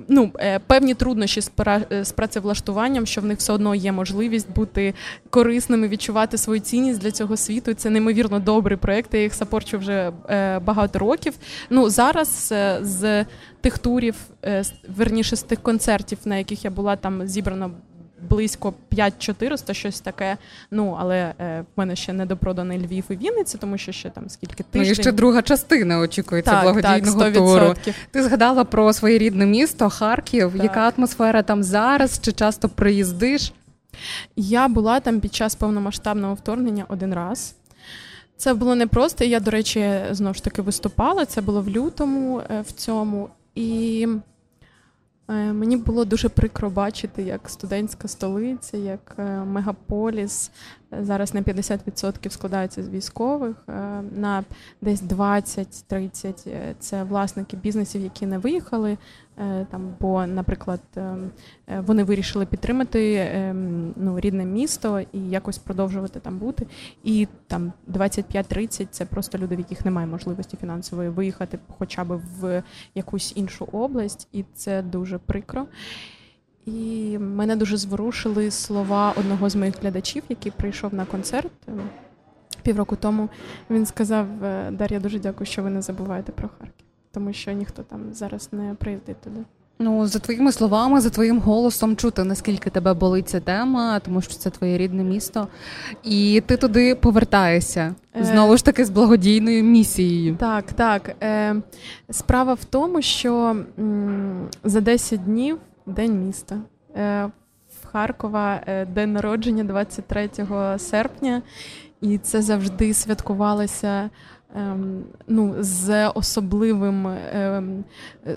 ну, 0.09 0.33
е, 0.39 0.59
певні 0.59 0.95
труднощі 0.95 1.41
з 1.41 1.51
е, 1.67 2.05
працевлаштуванням, 2.17 3.07
що 3.07 3.21
в 3.21 3.25
них 3.25 3.39
все 3.39 3.53
одно 3.53 3.75
є 3.75 3.93
можливість 3.93 4.53
бути 4.53 4.95
корисними, 5.31 5.89
відчувати 5.89 6.39
свою 6.39 6.61
цінність 6.61 7.01
для 7.01 7.11
цього 7.11 7.37
світу. 7.37 7.75
Це 7.75 7.91
неймовірно 7.91 8.39
добрий 8.39 8.77
проект. 8.77 9.15
Я 9.15 9.23
їх 9.23 9.35
сапорчу 9.35 9.79
вже 9.79 10.13
е, 10.31 10.59
багато 10.59 10.99
років. 10.99 11.35
Ну 11.71 11.91
зараз 11.91 12.55
з 12.81 13.25
тих 13.61 13.79
турів, 13.79 14.15
верніше 14.97 15.37
з 15.37 15.43
тих 15.43 15.63
концертів, 15.63 16.19
на 16.25 16.37
яких 16.37 16.65
я 16.65 16.71
була 16.71 16.97
там 16.97 17.27
зібрана 17.27 17.71
близько 18.31 18.75
5400, 18.89 19.75
щось 19.75 20.01
таке. 20.01 20.37
Ну 20.71 20.97
але 21.01 21.35
е, 21.41 21.61
в 21.61 21.79
мене 21.81 21.97
ще 21.97 22.13
не 22.13 22.27
допроданий 22.27 22.79
Львів 22.79 23.05
і 23.09 23.17
Вінниця, 23.17 23.59
тому 23.59 23.79
що 23.79 23.93
ще 23.93 24.11
там 24.11 24.29
скільки 24.29 24.63
тиждень. 24.63 24.83
Ну 24.83 24.91
і 24.91 24.95
ще 24.95 25.13
друга 25.13 25.43
частина 25.43 25.99
очікується 25.99 26.51
так, 26.51 26.63
благодійного 26.63 27.21
так, 27.21 27.35
туру. 27.35 27.75
Ти 28.11 28.23
згадала 28.23 28.65
про 28.65 28.93
своє 28.93 29.19
рідне 29.19 29.47
місто 29.47 29.91
Харків. 29.91 30.53
Так. 30.53 30.63
Яка 30.63 30.93
атмосфера 30.97 31.43
там 31.43 31.63
зараз? 31.63 32.21
Чи 32.23 32.33
часто 32.33 32.69
приїздиш? 32.69 33.53
Я 34.37 34.69
була 34.69 35.01
там 35.01 35.21
під 35.21 35.35
час 35.35 35.55
повномасштабного 35.55 36.35
вторгнення 36.35 36.85
один 36.89 37.15
раз. 37.15 37.55
Це 38.37 38.55
було 38.55 38.75
непросто. 38.75 39.25
Я, 39.25 39.41
до 39.41 39.51
речі, 39.51 40.01
знову 40.11 40.35
ж 40.35 40.45
таки 40.45 40.63
виступала. 40.63 41.25
Це 41.25 41.41
було 41.41 41.63
в 41.63 41.69
лютому 41.69 42.43
е, 42.51 42.61
в 42.61 42.73
цьому. 42.73 43.29
І 43.55 44.09
мені 45.29 45.77
було 45.77 46.05
дуже 46.05 46.29
прикро 46.29 46.71
бачити, 46.71 47.23
як 47.23 47.49
студентська 47.49 48.09
столиця, 48.09 48.77
як 48.77 49.15
е, 49.19 49.23
мегаполіс 49.45 50.51
зараз 51.01 51.35
на 51.35 51.43
50% 51.43 52.31
складається 52.31 52.83
з 52.83 52.89
військових, 52.89 53.57
е, 53.69 53.73
на 54.17 54.45
десь 54.81 55.03
20-30% 55.03 56.75
це 56.79 57.03
власники 57.03 57.57
бізнесів, 57.57 58.03
які 58.03 58.27
не 58.27 58.39
виїхали. 58.39 58.97
Там, 59.71 59.95
бо, 60.01 60.27
наприклад, 60.27 60.81
вони 61.69 62.05
вирішили 62.05 62.47
підтримати 62.47 63.31
ну, 63.97 64.21
рідне 64.21 64.45
місто 64.45 65.01
і 65.01 65.19
якось 65.19 65.59
продовжувати 65.59 66.21
там 66.21 66.39
бути. 66.39 66.67
І 67.05 67.29
там 67.47 67.73
25-30% 67.93 68.87
це 68.91 69.05
просто 69.05 69.39
люди, 69.39 69.57
в 69.57 69.59
яких 69.59 69.85
немає 69.85 70.07
можливості 70.07 70.57
фінансової 70.57 71.09
виїхати, 71.09 71.59
хоча 71.79 72.05
б 72.05 72.21
в 72.41 72.63
якусь 72.95 73.33
іншу 73.37 73.69
область, 73.73 74.29
і 74.33 74.45
це 74.55 74.83
дуже 74.83 75.19
прикро. 75.19 75.67
І 76.67 77.19
мене 77.19 77.57
дуже 77.57 77.77
зворушили 77.77 78.51
слова 78.51 79.15
одного 79.17 79.51
з 79.51 79.57
моїх 79.57 79.75
глядачів, 79.83 80.23
який 80.29 80.53
прийшов 80.53 80.95
на 80.95 81.05
концерт 81.05 81.53
е, 81.69 81.73
півроку 82.63 82.97
тому. 82.97 83.29
Він 83.71 83.87
сказав: 83.87 84.45
«Е, 84.45 84.71
Дар'я, 84.71 85.01
дуже 85.01 85.19
дякую, 85.19 85.47
що 85.47 85.63
ви 85.63 85.71
не 85.71 85.83
забуваєте 85.83 86.33
про 86.33 86.49
Харків, 86.59 86.87
тому 87.13 87.33
що 87.33 87.53
ніхто 87.53 87.83
там 87.83 88.01
зараз 88.13 88.49
не 88.53 88.75
приїздить 88.75 89.21
туди. 89.21 89.41
Ну, 89.79 90.07
за 90.07 90.19
твоїми 90.19 90.53
словами, 90.53 91.01
за 91.01 91.11
твоїм 91.11 91.39
голосом 91.39 91.97
чути, 91.97 92.25
наскільки 92.25 92.71
тебе 92.71 92.95
болить 92.95 93.29
ця 93.29 93.41
тема, 93.41 94.01
тому 94.01 94.21
що 94.21 94.35
це 94.35 94.51
твоє 94.51 94.79
рідне 94.79 95.05
місто, 95.05 95.49
і 96.03 96.43
ти 96.47 96.57
туди 96.57 96.95
повертаєшся 96.95 97.95
е, 98.17 98.25
знову 98.25 98.57
ж 98.57 98.65
таки 98.65 98.85
з 98.85 98.91
благодійною 98.91 99.65
місією. 99.65 100.37
Так, 100.37 100.73
так. 100.73 101.17
Справа 102.11 102.55
в 102.55 102.65
тому, 102.65 103.03
що 103.03 103.57
за 104.65 104.81
10 104.81 105.25
днів 105.25 105.59
день 105.87 106.27
міста. 106.27 106.59
Е, 106.97 107.31
в 107.83 107.87
Харкова 107.87 108.61
е, 108.67 108.87
день 108.87 109.13
народження 109.13 109.65
23 109.65 110.31
серпня, 110.79 111.43
і 112.01 112.19
це 112.19 112.43
завжди 112.43 112.95
святкувалося 112.95 114.11
ем, 114.57 115.05
ну, 115.29 115.55
з 115.59 116.09
особливим 116.09 117.07
ем, 117.33 117.85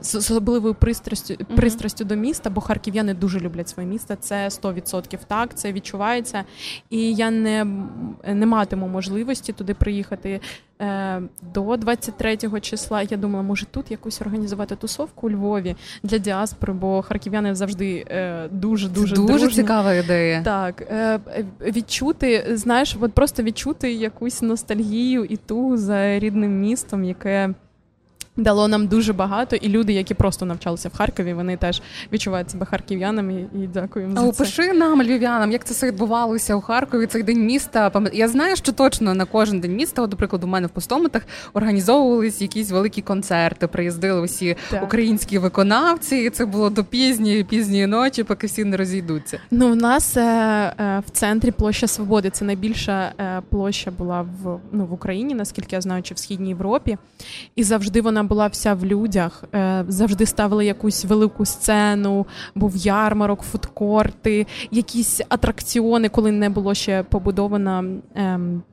з 0.02 0.16
особливою 0.16 0.74
пристрастю 0.76 1.36
пристрастю 1.56 2.06
до 2.06 2.16
міста, 2.16 2.50
бо 2.50 2.62
харків'яни 2.62 3.14
дуже 3.14 3.40
люблять 3.40 3.70
своє 3.70 3.90
місто. 3.90 4.16
Це 4.16 4.48
100% 4.48 5.20
так, 5.28 5.56
це 5.56 5.74
відчувається. 5.74 6.44
І 6.90 7.14
я 7.14 7.32
не, 7.32 7.66
не 8.28 8.46
матиму 8.46 8.88
можливості 8.88 9.54
туди 9.54 9.74
приїхати. 9.74 10.42
Е, 10.82 11.22
до 11.54 11.78
23 11.78 12.38
числа 12.62 13.02
я 13.02 13.18
думала, 13.18 13.44
може 13.44 13.66
тут 13.66 13.92
якусь 13.92 14.22
організувати 14.22 14.76
тусовку 14.76 15.28
у 15.28 15.30
Львові 15.30 15.76
для 16.04 16.18
діаспори, 16.18 16.74
бо 16.74 17.02
харків'яни 17.02 17.56
завжди 17.56 18.06
дуже 18.52 18.90
дуже 18.90 19.16
дуже 19.16 19.28
дружні. 19.28 19.50
цікава 19.50 19.94
ідея. 19.94 20.42
Так 20.44 20.82
е, 20.82 21.20
відчути, 21.62 22.46
знаєш, 22.52 22.98
от 23.02 23.14
просто 23.14 23.44
відчути 23.44 23.94
якусь 23.94 24.42
ностальгію 24.42 25.26
і 25.26 25.38
ту 25.38 25.78
за 25.78 26.20
рідним 26.20 26.60
містом, 26.60 27.04
яке 27.04 27.54
дало 28.40 28.68
нам 28.68 28.88
дуже 28.88 29.14
багато, 29.14 29.56
і 29.56 29.70
люди, 29.70 29.94
які 29.94 30.14
просто 30.14 30.46
навчалися 30.46 30.90
в 30.90 30.98
Харкові, 30.98 31.34
вони 31.34 31.58
теж 31.58 31.82
відчувають 32.14 32.52
себе 32.52 32.66
харків'янами 32.66 33.34
і 33.34 33.68
дякую 33.74 34.10
за 34.10 34.16
це. 34.16 34.28
Опиши 34.28 34.74
нам, 34.74 35.02
львів'янам, 35.04 35.52
як 35.52 35.66
це 35.66 35.74
все 35.74 35.88
відбувалося 35.88 36.56
у 36.56 36.62
Харкові. 36.62 37.06
Цей 37.06 37.24
день 37.24 37.46
міста. 37.46 37.92
Я 38.14 38.28
знаю, 38.28 38.56
що 38.56 38.72
точно 38.72 39.14
на 39.14 39.26
кожен 39.26 39.60
день 39.60 39.76
міста, 39.76 40.02
от, 40.02 40.10
до 40.10 40.18
прикладу, 40.18 40.48
у 40.48 40.50
мене 40.50 40.68
в 40.68 40.70
пустомитах 40.70 41.24
організовувались 41.54 42.42
якісь 42.42 42.72
великі 42.72 43.02
концерти. 43.02 43.68
Приїздили 43.68 44.22
усі 44.22 44.56
так. 44.70 44.84
українські 44.84 45.38
виконавці, 45.38 46.16
і 46.16 46.30
це 46.30 46.46
було 46.46 46.70
до 46.70 46.84
пізньої 46.84 47.44
пізньої 47.44 47.88
ночі, 47.88 48.24
поки 48.24 48.48
всі 48.48 48.64
не 48.64 48.78
розійдуться. 48.78 49.40
Ну, 49.52 49.72
у 49.72 49.76
нас 49.76 50.18
е, 50.18 50.22
е, 50.22 51.04
в 51.08 51.10
центрі 51.10 51.52
площа 51.52 51.88
свободи. 51.88 52.30
Це 52.30 52.46
найбільша 52.46 53.12
е, 53.20 53.42
площа 53.50 53.92
була 53.92 54.22
в 54.22 54.60
ну 54.72 54.86
в 54.86 54.94
Україні, 54.94 55.34
наскільки 55.36 55.76
я 55.76 55.82
знаю, 55.82 56.04
чи 56.04 56.14
в 56.14 56.18
східній 56.18 56.50
Європі, 56.50 56.98
і 57.56 57.64
завжди 57.64 58.02
вона 58.02 58.24
була 58.30 58.48
вся 58.48 58.74
в 58.74 58.86
людях, 58.86 59.44
е, 59.54 59.86
завжди 59.88 60.26
ставили 60.26 60.66
якусь 60.66 61.06
велику 61.06 61.46
сцену, 61.46 62.28
був 62.56 62.76
ярмарок, 62.76 63.42
фудкорти, 63.42 64.48
якісь 64.72 65.22
атракціони, 65.30 66.10
коли 66.10 66.32
не 66.32 66.50
було 66.50 66.74
ще 66.74 67.04
побудовано 67.04 67.86
ем, 68.16 68.64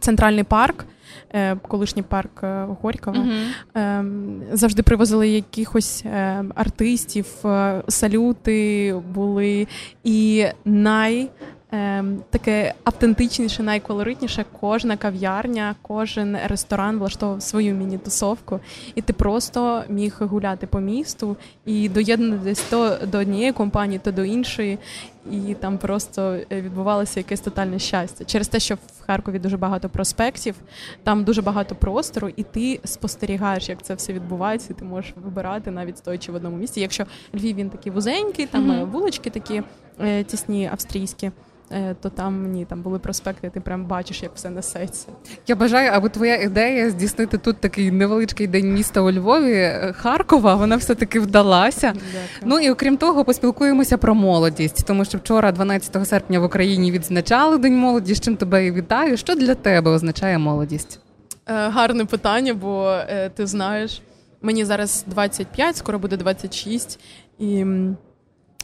центральний 0.00 0.44
парк. 0.44 0.86
Е, 1.34 1.56
колишній 1.56 2.02
парк 2.02 2.42
е, 2.42 2.66
Горького 2.82 3.16
uh-huh. 3.16 4.56
завжди 4.56 4.82
привозили 4.82 5.28
якихось 5.28 6.04
артистів, 6.54 7.26
салюти 7.88 8.94
були. 9.14 9.66
І 10.04 10.46
най 10.64 11.30
таке 12.30 12.74
автентичніше, 12.84 13.62
найколоритніше. 13.62 14.44
Кожна 14.60 14.96
кав'ярня, 14.96 15.74
кожен 15.82 16.36
ресторан 16.46 16.98
влаштовував 16.98 17.42
свою 17.42 17.74
міні-тусовку, 17.74 18.60
і 18.94 19.02
ти 19.02 19.12
просто 19.12 19.84
міг 19.88 20.16
гуляти 20.20 20.66
по 20.66 20.80
місту 20.80 21.36
і 21.64 21.88
доєднатися 21.88 22.64
то 22.70 23.06
до 23.06 23.18
однієї 23.18 23.52
компанії, 23.52 24.00
то 24.04 24.12
до 24.12 24.24
іншої. 24.24 24.78
І 25.30 25.54
там 25.54 25.78
просто 25.78 26.22
е, 26.22 26.60
відбувалося 26.60 27.20
якесь 27.20 27.40
тотальне 27.40 27.78
щастя. 27.78 28.24
Через 28.24 28.48
те, 28.48 28.60
що 28.60 28.74
в 28.74 29.06
Харкові 29.06 29.38
дуже 29.38 29.56
багато 29.56 29.88
проспектів, 29.88 30.54
там 31.02 31.24
дуже 31.24 31.42
багато 31.42 31.74
простору, 31.74 32.30
і 32.36 32.42
ти 32.42 32.80
спостерігаєш, 32.84 33.68
як 33.68 33.82
це 33.82 33.94
все 33.94 34.12
відбувається. 34.12 34.68
і 34.70 34.74
Ти 34.74 34.84
можеш 34.84 35.14
вибирати 35.24 35.70
навіть 35.70 35.98
стоячи 35.98 36.32
в 36.32 36.34
одному 36.34 36.56
місці. 36.56 36.80
Якщо 36.80 37.04
Львів 37.34 37.56
він 37.56 37.70
такий 37.70 37.92
вузенький, 37.92 38.46
там 38.46 38.70
mm-hmm. 38.70 38.90
вулички 38.90 39.30
такі 39.30 39.62
е, 40.00 40.24
тісні 40.24 40.68
австрійські 40.72 41.30
то 42.00 42.08
там 42.08 42.52
ні, 42.52 42.64
там 42.64 42.82
були 42.82 42.98
проспекти, 42.98 43.50
ти 43.50 43.60
прям 43.60 43.84
бачиш, 43.84 44.22
як 44.22 44.32
все 44.34 44.50
несеться. 44.50 45.06
Я 45.46 45.56
бажаю, 45.56 45.90
аби 45.94 46.08
твоя 46.08 46.36
ідея 46.36 46.90
здійснити 46.90 47.38
тут 47.38 47.56
такий 47.56 47.90
невеличкий 47.90 48.46
день 48.46 48.72
міста 48.74 49.00
у 49.00 49.12
Львові, 49.12 49.52
е, 49.52 49.92
Харкова, 49.96 50.54
вона 50.54 50.76
все-таки 50.76 51.20
вдалася. 51.20 51.86
Дякую. 51.86 52.02
Ну 52.42 52.58
і 52.58 52.70
окрім 52.70 52.96
того, 52.96 53.24
поспілкуємося 53.24 53.98
про 53.98 54.14
молодість, 54.14 54.86
тому 54.86 55.04
що 55.04 55.18
вчора, 55.18 55.52
12 55.52 56.06
серпня, 56.06 56.40
в 56.40 56.44
Україні 56.44 56.92
відзначали 56.92 57.58
День 57.58 57.78
молоді. 57.78 58.14
З 58.14 58.20
чим 58.20 58.36
тебе 58.36 58.66
і 58.66 58.72
вітаю. 58.72 59.16
Що 59.16 59.34
для 59.34 59.54
тебе 59.54 59.90
означає 59.90 60.38
молодість? 60.38 61.00
Е, 61.46 61.68
гарне 61.68 62.04
питання, 62.04 62.54
бо 62.54 62.90
е, 62.90 63.30
ти 63.34 63.46
знаєш, 63.46 64.02
мені 64.42 64.64
зараз 64.64 65.04
25, 65.06 65.76
скоро 65.76 65.98
буде 65.98 66.16
26, 66.16 67.00
і 67.38 67.66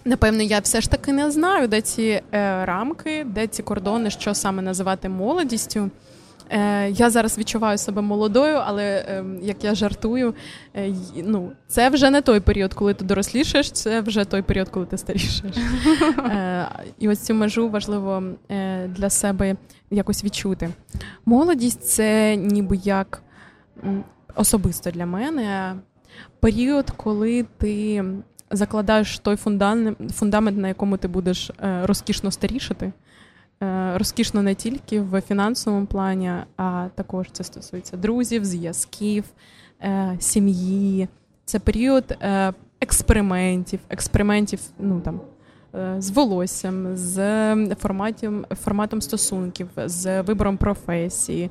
напевно 0.06 0.42
я 0.42 0.58
все 0.60 0.80
ж 0.80 0.90
таки 0.90 1.12
не 1.12 1.30
знаю, 1.30 1.68
де 1.68 1.80
ці 1.80 2.02
е, 2.02 2.64
рамки, 2.64 3.24
де 3.24 3.46
ці 3.46 3.62
кордони, 3.62 4.10
що 4.10 4.34
саме 4.34 4.62
називати 4.62 5.08
молодістю. 5.08 5.90
Е, 6.50 6.90
Я 6.90 7.10
зараз 7.10 7.38
відчуваю 7.38 7.78
себе 7.78 8.02
молодою, 8.02 8.56
але 8.66 8.82
е, 8.84 9.24
як 9.42 9.64
я 9.64 9.74
жартую, 9.74 10.34
е, 10.76 10.94
ну 11.24 11.52
це 11.68 11.88
вже 11.88 12.10
не 12.10 12.20
той 12.20 12.40
період, 12.40 12.74
коли 12.74 12.94
ти 12.94 13.04
дорослішаєш, 13.04 13.70
це 13.70 14.00
вже 14.00 14.24
той 14.24 14.42
період, 14.42 14.68
коли 14.68 14.86
ти 14.86 14.98
старішаєш. 14.98 15.56
Е, 16.18 16.68
І 16.98 17.08
ось 17.08 17.18
цю 17.20 17.34
межу 17.34 17.68
важливо 17.68 18.22
е, 18.50 18.88
для 18.88 19.10
себе 19.10 19.56
якось 19.90 20.24
відчути. 20.24 20.68
Молодість 21.24 21.84
це 21.84 22.36
ніби 22.36 22.76
як 22.84 23.22
особисто 24.34 24.90
для 24.90 25.06
мене 25.06 25.74
період, 26.40 26.90
коли 26.90 27.46
ти 27.58 28.04
закладаєш 28.50 29.18
той 29.18 29.36
фундамент, 29.36 30.58
на 30.58 30.68
якому 30.68 30.96
ти 30.96 31.08
будеш 31.08 31.50
е, 31.50 31.86
розкішно 31.86 32.30
старішати. 32.30 32.92
Е, 33.62 33.98
розкішно 33.98 34.42
не 34.42 34.54
тільки 34.54 35.00
в 35.00 35.20
фінансовому 35.20 35.86
плані, 35.86 36.32
а 36.56 36.88
також 36.94 37.26
це 37.32 37.44
стосується 37.44 37.96
друзів, 37.96 38.44
зв'язків, 38.44 39.24
е, 39.82 40.16
сім'ї. 40.20 41.08
Це 41.44 41.58
період 41.58 42.18
експериментів, 42.80 43.80
експериментів 43.90 44.60
ну 44.78 45.00
там 45.00 45.20
з 45.98 46.10
волоссям, 46.10 46.96
з 46.96 47.74
форматом, 47.74 48.46
форматом 48.64 49.00
стосунків, 49.00 49.68
з 49.76 50.22
вибором 50.22 50.56
професії. 50.56 51.50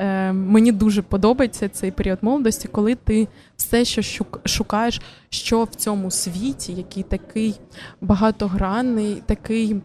Е, 0.00 0.32
Мені 0.32 0.72
дуже 0.72 1.02
подобається 1.02 1.68
цей 1.68 1.90
період 1.90 2.18
молодості, 2.22 2.68
коли 2.68 2.94
ти 2.94 3.28
все 3.56 3.84
що 3.84 4.24
шукаєш, 4.44 5.00
що 5.28 5.64
в 5.64 5.74
цьому 5.74 6.10
світі, 6.10 6.72
який 6.72 7.02
такий 7.02 7.60
багатогранний, 8.00 9.22
такий 9.26 9.76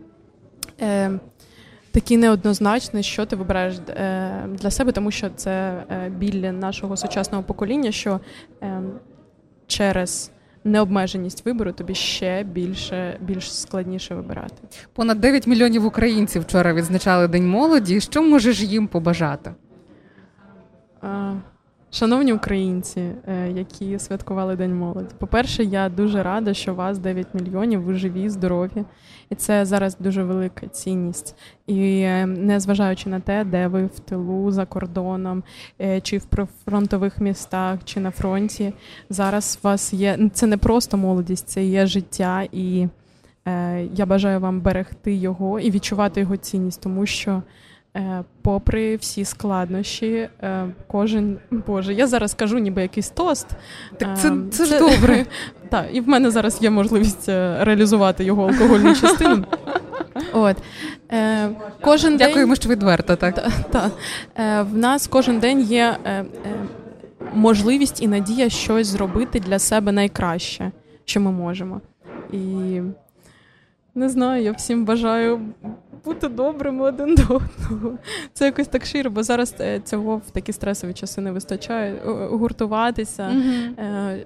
е, 0.81 1.19
такий 1.91 2.17
неоднозначний, 2.17 3.03
що 3.03 3.25
ти 3.25 3.35
вибираєш 3.35 3.75
е, 3.89 4.47
для 4.47 4.71
себе, 4.71 4.91
тому 4.91 5.11
що 5.11 5.29
це 5.35 5.83
е, 5.89 6.09
біль 6.09 6.41
нашого 6.41 6.97
сучасного 6.97 7.43
покоління, 7.43 7.91
що 7.91 8.19
е, 8.61 8.81
через 9.67 10.31
Необмеженість 10.67 11.45
вибору 11.45 11.71
тобі 11.71 11.95
ще 11.95 12.43
більше 12.43 13.17
більш 13.21 13.53
складніше 13.53 14.15
вибирати. 14.15 14.55
Понад 14.93 15.19
9 15.19 15.47
мільйонів 15.47 15.85
українців 15.85 16.41
вчора 16.41 16.73
відзначали 16.73 17.27
День 17.27 17.49
молоді. 17.49 18.01
Що 18.01 18.23
можеш 18.23 18.61
їм 18.61 18.87
побажати? 18.87 19.53
Шановні 21.95 22.33
українці, 22.33 23.01
е, 23.27 23.51
які 23.51 23.99
святкували 23.99 24.55
День 24.55 24.75
молоді. 24.75 25.07
По-перше, 25.19 25.63
я 25.63 25.89
дуже 25.89 26.23
рада, 26.23 26.53
що 26.53 26.73
вас 26.73 26.97
9 26.97 27.27
мільйонів, 27.33 27.81
ви 27.81 27.93
живі, 27.93 28.29
здорові, 28.29 28.85
і 29.29 29.35
це 29.35 29.65
зараз 29.65 29.97
дуже 29.99 30.23
велика 30.23 30.67
цінність. 30.67 31.35
І 31.67 31.99
е, 31.99 32.25
незважаючи 32.25 33.09
на 33.09 33.19
те, 33.19 33.43
де 33.43 33.67
ви 33.67 33.85
в 33.85 33.99
тилу 33.99 34.51
за 34.51 34.65
кордоном, 34.65 35.43
е, 35.81 36.01
чи 36.01 36.17
в 36.17 36.47
фронтових 36.65 37.19
містах, 37.19 37.79
чи 37.83 37.99
на 37.99 38.11
фронті, 38.11 38.73
зараз 39.09 39.59
у 39.63 39.67
вас 39.67 39.93
є 39.93 40.29
це 40.33 40.47
не 40.47 40.57
просто 40.57 40.97
молодість, 40.97 41.49
це 41.49 41.65
є 41.65 41.85
життя, 41.85 42.47
і 42.51 42.87
я 43.93 44.05
бажаю 44.05 44.39
вам 44.39 44.61
берегти 44.61 45.13
його 45.13 45.59
і 45.59 45.71
відчувати 45.71 46.19
його 46.19 46.37
цінність, 46.37 46.81
тому 46.81 47.05
що. 47.05 47.41
Е, 47.95 48.23
попри 48.41 48.95
всі 48.95 49.25
складнощі, 49.25 50.29
е, 50.43 50.67
кожен 50.87 51.37
Боже, 51.51 51.93
я 51.93 52.07
зараз 52.07 52.33
кажу, 52.33 52.57
ніби 52.57 52.81
якийсь 52.81 53.09
тост. 53.09 53.47
Так 53.97 54.17
це 54.17 54.29
це, 54.29 54.35
це 54.51 54.65
ж 54.65 54.79
добре. 54.91 55.25
Так, 55.69 55.85
і 55.93 56.01
в 56.01 56.07
мене 56.07 56.31
зараз 56.31 56.63
є 56.63 56.69
можливість 56.69 57.29
е, 57.29 57.57
реалізувати 57.61 58.23
його 58.23 58.47
алкогольну 58.47 58.95
частину. 58.95 59.45
От. 60.33 60.57
Е, 61.11 61.49
кожен 61.81 62.17
Дякуємо, 62.17 62.53
день... 62.53 62.55
що 62.55 62.69
відверто, 62.69 63.15
так. 63.15 63.35
Та, 63.35 63.51
та. 63.71 63.91
Е, 64.37 64.61
В 64.61 64.77
нас 64.77 65.07
кожен 65.07 65.39
день 65.39 65.61
є 65.61 65.97
е, 66.05 66.11
е, 66.11 66.25
можливість 67.33 68.03
і 68.03 68.07
надія 68.07 68.49
щось 68.49 68.87
зробити 68.87 69.39
для 69.39 69.59
себе 69.59 69.91
найкраще, 69.91 70.71
що 71.05 71.21
ми 71.21 71.31
можемо. 71.31 71.81
І 72.31 72.81
не 73.95 74.09
знаю, 74.09 74.43
я 74.43 74.51
всім 74.51 74.85
бажаю 74.85 75.41
бути 76.05 76.27
добрими 76.27 76.83
один 76.83 77.15
до 77.15 77.23
одного. 77.23 77.97
Це 78.33 78.45
якось 78.45 78.67
так 78.67 78.85
широ, 78.85 79.09
бо 79.09 79.23
зараз 79.23 79.55
е, 79.59 79.81
цього 79.85 80.21
в 80.27 80.31
такі 80.31 80.53
стресові 80.53 80.93
часи 80.93 81.21
не 81.21 81.31
вистачає. 81.31 82.01
Гуртуватися, 82.31 83.23
mm-hmm. 83.23 84.19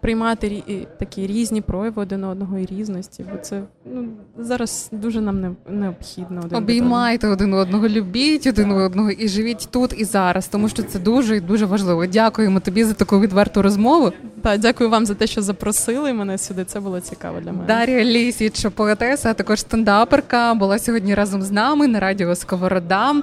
приймати 0.00 0.62
такі 0.98 1.26
різні 1.26 1.60
прояви 1.60 2.02
один 2.02 2.24
одного 2.24 2.58
і 2.58 2.66
різності. 2.66 3.24
Бо 3.32 3.38
це 3.38 3.62
ну, 3.84 4.08
зараз 4.38 4.88
дуже 4.92 5.20
нам 5.20 5.56
необхідно. 5.68 6.40
Один 6.44 6.58
Обіймайте 6.58 7.28
один 7.28 7.54
одного, 7.54 7.88
любіть 7.88 8.46
один 8.46 8.70
одного 8.72 9.10
і 9.10 9.28
живіть 9.28 9.68
тут 9.70 9.94
і 10.00 10.04
зараз, 10.04 10.48
тому 10.48 10.68
що 10.68 10.82
це 10.82 10.98
дуже 10.98 11.36
і 11.36 11.40
дуже 11.40 11.66
важливо. 11.66 12.06
Дякуємо 12.06 12.60
тобі 12.60 12.84
за 12.84 12.92
таку 12.92 13.20
відверту 13.20 13.62
розмову. 13.62 14.12
Так, 14.42 14.60
дякую 14.60 14.90
вам 14.90 15.06
за 15.06 15.14
те, 15.14 15.26
що 15.26 15.42
запросили 15.42 16.12
мене 16.12 16.38
сюди. 16.38 16.64
Це 16.64 16.80
було 16.80 17.00
цікаво 17.00 17.40
для 17.40 17.52
мене. 17.52 17.64
Дар'я 17.66 18.04
Лісіч, 18.04 18.66
поетеса, 18.74 19.30
а 19.30 19.34
також 19.34 19.60
стендаперка, 19.60 20.54
була 20.54 20.78
сьогодні 21.12 21.22
разом 21.22 21.42
з 21.42 21.50
нами 21.50 21.88
на 21.88 22.00
радіо 22.00 22.34
Сковорода. 22.34 23.14